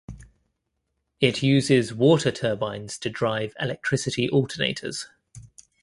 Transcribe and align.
It 1.19 1.43
uses 1.43 1.93
water 1.93 2.31
turbines 2.31 2.97
to 2.97 3.09
drive 3.11 3.53
electricity 3.59 4.27
alternators. 4.29 5.05